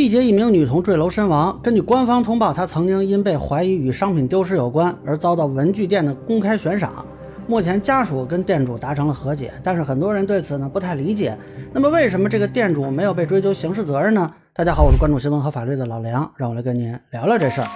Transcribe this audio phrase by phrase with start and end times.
[0.00, 1.60] 毕节一名女童坠楼身亡。
[1.62, 7.04] 根据官方通报，她曾经因被怀疑与商品丢失有关而遭到文具店的公开悬赏。
[7.46, 11.36] 目前家属跟店主达成了和解，但是很多人对此呢不太理解。
[11.70, 14.32] 那么为什么这个店主没有被追究刑事责任呢？
[14.54, 17.66] 大家好，我是关注新闻和法律的老梁，让我来跟您聊聊这事儿。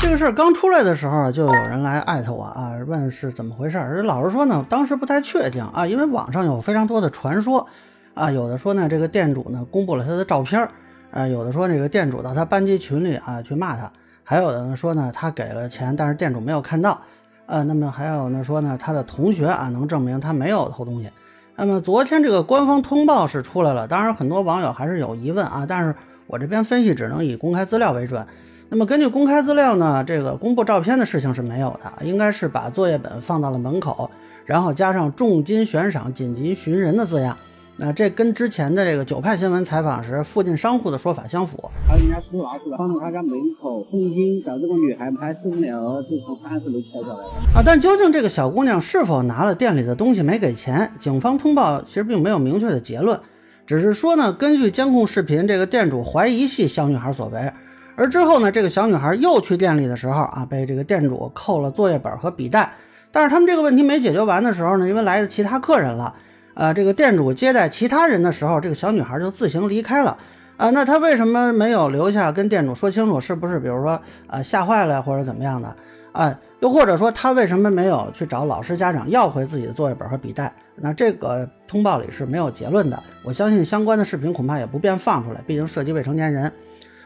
[0.00, 4.02] 这个事儿刚出来的时候，就有人来艾特我啊，问是怎么回事儿。
[4.02, 7.68] 老实说呢，当时不太确定啊，因为网上有非常多的传说。
[8.16, 10.70] 啊，有的说呢，这个店主呢公布了他的照片儿，
[11.10, 13.92] 啊，有的说这个店主到他班级群里啊去骂他，
[14.24, 16.98] 还有的呢说呢他给了钱，但是店主没有看到，
[17.44, 21.10] 呃，那么还有呢说呢他的同学啊能证明他没有偷东西。
[21.56, 25.94] 那么昨天这个官方通报是出来了，当然很多网友还是有疑问啊，但是
[26.26, 28.26] 我这边分析只能以公开资料为准。
[28.70, 34.10] 那么根据公开资料呢，这个公布照片的事情是没有的，应该是把作业本放到了门口，
[34.46, 37.36] 然后加上重金悬赏、紧急寻人的字样。
[37.78, 41.70] 那这跟之前的这个九派新闻采访时附近商户的说法相符。
[41.86, 47.30] 他人家私拿出来，放到他家门口，重金找这个女孩拍视频后，就从三十楼跳下来了。
[47.54, 50.90] 啊，但究竟这个小姑娘是否拿了店里的东西没给钱？
[50.98, 53.20] 警方通报其实并没有明确的结论，
[53.66, 57.52] 只是说呢，根据监控视频，这个店主怀疑系小女孩所为。
[57.94, 62.72] 而之后呢，这个小女孩又去店里的时候啊，被这个店主扣了作业本和笔袋。
[63.12, 66.14] 但是他们这个问题没解决完的时候呢，因为来了其他客人了。
[66.56, 70.16] 呃，这个店主接待其他人的时候，这个小女孩就自行离开了。
[70.56, 73.20] 啊，那她为什么没有留下跟店主说清楚？
[73.20, 75.76] 是不是比如说啊吓坏了或者怎么样的？
[76.12, 80.50] 啊，又或者说她为什么没有去找老师家长要回自己的作业本和笔袋？
[80.76, 83.02] 那这个通报里是没有结论的。
[83.22, 86.50] 我相信相关的视频恐怕也不便放出来，毕竟涉及未成年人。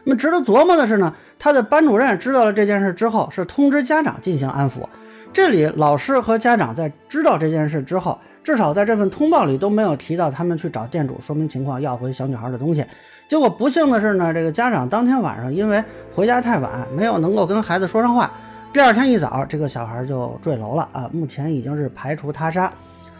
[0.04, 4.86] 那么值得琢磨的是呢，他的班主任知道了这件事之后，是通知家长进行安抚。
[5.32, 8.16] 这里老师和家长在知道这件事之后。
[8.50, 12.84] 至少在这份通报里都没有提到他们去找店主说明情况要回小女孩的东西。
[13.28, 15.80] 结果不幸的是呢，这个家长当天晚上因为
[16.12, 18.28] 回家太晚，没有能够跟孩子说上话。
[18.72, 21.08] 第二天一早，这个小孩就坠楼了啊！
[21.12, 22.72] 目前已经是排除他杀。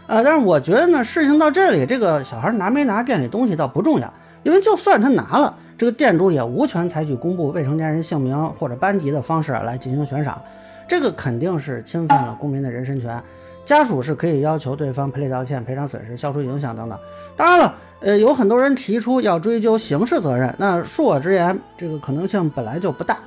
[0.07, 4.13] 呃，但是我觉得呢，事情到这里，这个小孩拿没拿店里东西倒不重要，
[4.43, 10.41] 因为就算他拿了，这个店主也无权采取公布未成年人姓名或者班级的方式来进行悬赏，
[10.89, 13.17] 这个肯定是侵犯了公民的人身权。
[13.65, 16.97] 家属是可以要求对方赔礼道歉、赔偿损失、消除影响等等。
[17.35, 23.17] 当然了，呃，有很多人提出要追究刑事责任，那恕我直言，这个可能性本来就不大。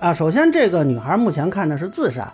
[0.00, 2.32] 啊，首先，这个女孩目前看的是自杀，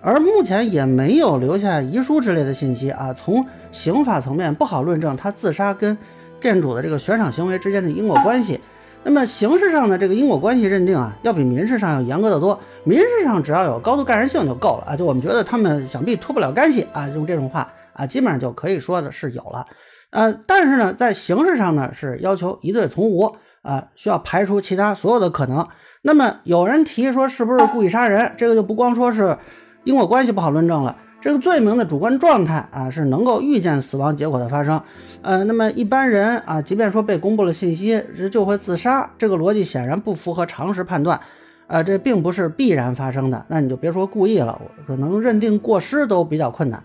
[0.00, 3.12] 而目前也没有留下遗书之类的信息啊。
[3.12, 5.96] 从刑法层面不好论证她自杀跟
[6.38, 8.60] 店主的这个悬赏行为之间的因果关系。
[9.02, 12.58] 那么刑事上的这个因果关系认定啊，要比民事上要严格的多。
[12.84, 19.66] 民事上只要有高度盖然性就够了啊，就我们觉得他们想必脱不了干系啊，用这种话啊，基本上就可以说的是有了。
[20.10, 25.66] 呃，但是呢，在刑事上呢，是要求疑罪从无啊，需要排除其他所有的可能。
[26.02, 29.38] 那么有人提说是不是故意杀人，这个就不光说是
[29.84, 30.96] 因果关系不好论证了。
[31.22, 34.80] 这个罪名的主观状态啊，是能够预见死亡结果的发生，
[35.20, 41.20] 呃，那么一般人啊，即便说被公布了信息，这就会自杀，这个逻辑显然不符合常识判断，
[41.66, 46.82] 啊，这并不是必然发生的，那你就别说故意了，可能认定过失都比较困难。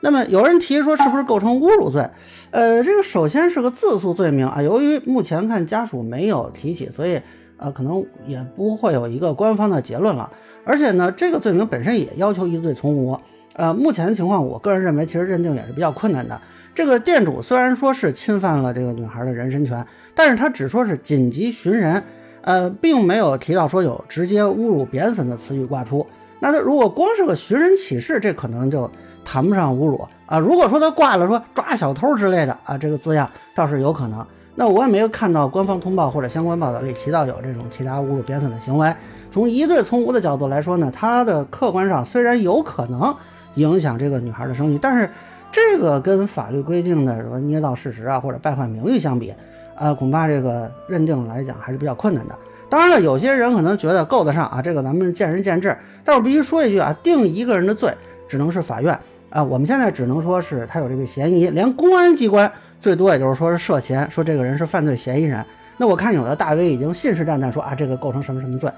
[0.00, 2.08] 那么有人提说是不是构成侮辱罪？
[2.52, 7.20] 呃，这个首先是个自诉罪名啊，由于目前看家属没有提起，所以
[7.58, 10.30] 呃，可能也不会有一个官方的结论了。
[10.64, 13.20] 而且呢，这个罪名本身也要求疑罪从无。
[13.54, 16.40] 呃，目前的情况，我个人认为其实认定也是比较困难的。
[16.74, 22.02] 这个店主虽然说是侵犯了这个女孩的人身权，但是他只说是紧急寻人，
[22.40, 26.04] 呃，并没有提到说有直接侮辱、贬损的词语挂出。
[26.40, 28.90] 那他如果光是个寻人启事，这可能就
[29.24, 30.36] 谈不上侮辱啊。
[30.36, 34.26] 如果说他挂了说抓小偷之类的啊，这个字样倒是有可能。
[34.56, 38.92] 那我也没有看到官方通报或者相关报道里提到有这种其他侮辱、贬损的行为。
[39.30, 43.14] 从疑罪从无的角度来说呢，他的客观上虽然有可能。
[43.54, 45.08] 影响这个女孩的声誉，但是
[45.52, 49.32] 这个跟法律规定的什么捏造事实啊，或者败坏名誉相比，
[49.76, 52.34] 呃，恐怕这个认定来讲还是比较困难的。
[52.68, 55.76] 当然了，有些人可能觉得够得上啊，这个咱们见仁见智。
[56.04, 57.94] 但我必须说一句啊，定一个人的罪
[58.26, 58.98] 只能是法院
[59.30, 62.50] 啊，我们现在只能说是他有这个嫌疑，连公安机关
[62.80, 65.44] 最多也就是说是涉嫌，说这个人是犯罪嫌疑人。
[65.76, 68.68] 那我看有的大 V 已经信誓旦旦说啊，这个构成什么什么罪，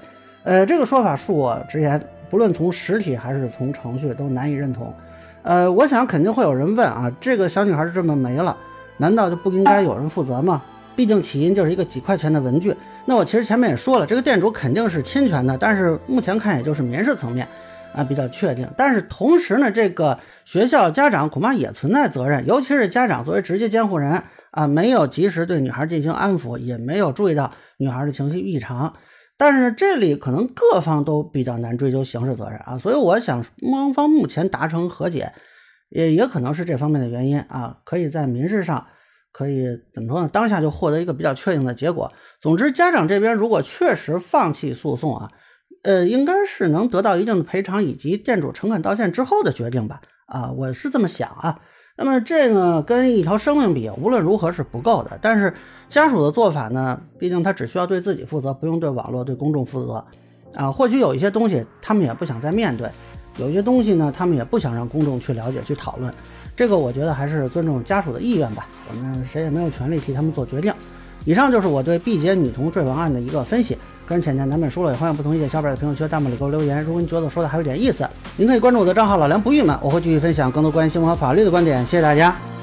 [0.43, 1.99] 呃，这个说法恕我直言。
[2.29, 4.93] 不论从实体还是从程序都难以认同，
[5.43, 8.55] 呃，我想肯定会有人问啊，这个小女孩这么没了，
[8.97, 10.61] 难道就不应该有人负责吗？
[10.95, 12.75] 毕竟起因就是一个几块钱的文具。
[13.05, 17.47] 那我其实前面也说了，这个店主肯定是侵权的，但是目前看也就是民事层面
[17.93, 18.67] 啊比较确定。
[18.75, 24.21] 但是同时呢，这个学校家长恐怕也存在责任，尤其是家长作为直接监护人
[24.51, 28.91] 啊，没有及时对女孩进行安抚，也没有注意到女孩的情绪异常。
[29.37, 35.31] 但是这里可能各方都比较难追究刑事责任啊，所以我想双方目前达成和解，
[35.89, 38.87] 也也可能是这方面的原因啊，可以在民事上
[39.31, 40.29] 可以怎么说呢？
[40.33, 42.11] 当下就获得一个比较确定的结果。
[42.41, 45.29] 总之，家长这边如果确实放弃诉讼啊，
[45.83, 50.01] 呃，应该是能得到一定的赔偿以及店主诚恳道歉之后的决定吧？
[50.25, 51.59] 啊，我是这么想啊。
[51.97, 55.17] 那么这个跟一条生命比，无论如何是不够的。
[55.19, 55.51] 但是
[55.89, 60.05] 家属的做法呢，毕竟他只需要对自己负责，不用对网络、对公众负责。
[60.53, 62.87] 啊，或许有一些东西他们也不想再面对，
[63.37, 66.13] 有些东西呢，他们也不想让公众去了解、去讨论。
[66.55, 68.67] 这个我觉得还是尊重家属的意愿吧。
[68.89, 70.71] 我们谁也没有权利替他们做决定。
[71.25, 73.75] 以上就是我对毕节女童坠亡案的一个分析。
[74.07, 76.81] 个人浅见难免疏漏，也欢迎不同意见小伙伴在评论区、弹幕里给我留言。
[76.81, 78.07] 如果你觉得我说的还有点意思，
[78.37, 81.85] 您可以关注我的账号老梁不郁闷，我会继续分享更多关于新闻和法律的观点。
[81.85, 82.56] 谢谢大家。